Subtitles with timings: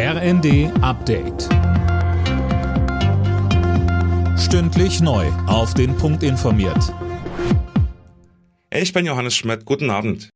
[0.00, 1.48] RND Update.
[4.38, 5.26] Stündlich neu.
[5.48, 6.94] Auf den Punkt informiert.
[8.72, 9.64] Ich bin Johannes Schmidt.
[9.64, 10.30] Guten Abend.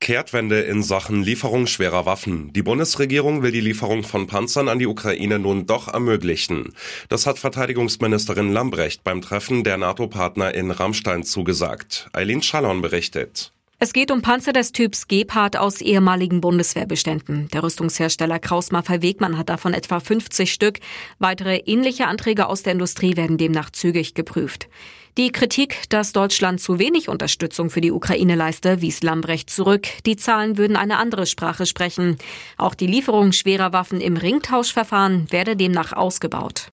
[0.00, 2.52] Kehrtwende in Sachen Lieferung schwerer Waffen.
[2.54, 6.72] Die Bundesregierung will die Lieferung von Panzern an die Ukraine nun doch ermöglichen.
[7.08, 12.08] Das hat Verteidigungsministerin Lambrecht beim Treffen der NATO-Partner in Rammstein zugesagt.
[12.12, 13.52] Eileen Schallon berichtet.
[13.84, 17.48] Es geht um Panzer des Typs Gepard aus ehemaligen Bundeswehrbeständen.
[17.48, 20.78] Der Rüstungshersteller Kraus-Maffei-Wegmann hat davon etwa 50 Stück.
[21.18, 24.70] Weitere ähnliche Anträge aus der Industrie werden demnach zügig geprüft.
[25.18, 29.86] Die Kritik, dass Deutschland zu wenig Unterstützung für die Ukraine leiste, wies Lambrecht zurück.
[30.06, 32.16] Die Zahlen würden eine andere Sprache sprechen.
[32.56, 36.68] Auch die Lieferung schwerer Waffen im Ringtauschverfahren werde demnach ausgebaut.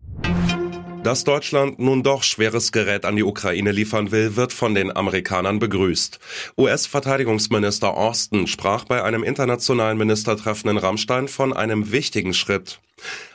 [1.04, 5.58] Dass Deutschland nun doch schweres Gerät an die Ukraine liefern will, wird von den Amerikanern
[5.58, 6.20] begrüßt.
[6.60, 12.80] US-Verteidigungsminister Austin sprach bei einem internationalen Ministertreffen in Rammstein von einem wichtigen Schritt.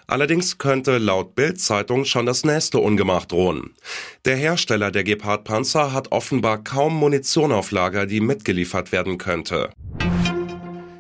[0.07, 3.75] Allerdings könnte laut Bild-Zeitung schon das nächste Ungemach drohen.
[4.25, 9.71] Der Hersteller der Gepard-Panzer hat offenbar kaum Munition auf Lager, die mitgeliefert werden könnte.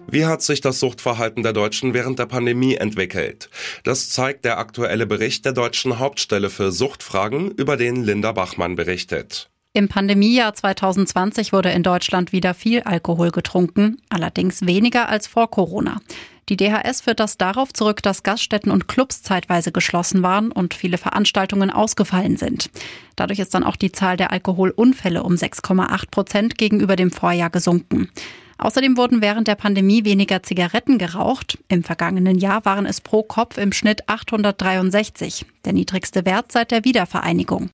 [0.09, 3.51] Wie hat sich das Suchtverhalten der Deutschen während der Pandemie entwickelt?
[3.83, 9.51] Das zeigt der aktuelle Bericht der deutschen Hauptstelle für Suchtfragen, über den Linda Bachmann berichtet.
[9.73, 16.01] Im Pandemiejahr 2020 wurde in Deutschland wieder viel Alkohol getrunken, allerdings weniger als vor Corona.
[16.49, 20.97] Die DHS führt das darauf zurück, dass Gaststätten und Clubs zeitweise geschlossen waren und viele
[20.97, 22.71] Veranstaltungen ausgefallen sind.
[23.17, 28.09] Dadurch ist dann auch die Zahl der Alkoholunfälle um 6,8 Prozent gegenüber dem Vorjahr gesunken.
[28.59, 31.59] Außerdem wurden während der Pandemie weniger Zigaretten geraucht.
[31.69, 36.85] Im vergangenen Jahr waren es pro Kopf im Schnitt 863, der niedrigste Wert seit der
[36.85, 37.71] Wiedervereinigung.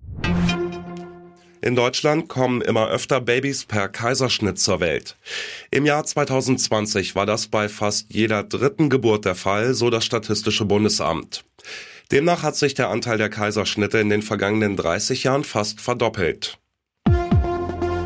[1.64, 5.16] In Deutschland kommen immer öfter Babys per Kaiserschnitt zur Welt.
[5.70, 10.64] Im Jahr 2020 war das bei fast jeder dritten Geburt der Fall, so das Statistische
[10.64, 11.44] Bundesamt.
[12.10, 16.58] Demnach hat sich der Anteil der Kaiserschnitte in den vergangenen 30 Jahren fast verdoppelt.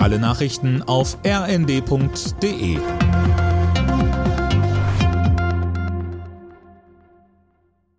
[0.00, 2.78] Alle Nachrichten auf rnd.de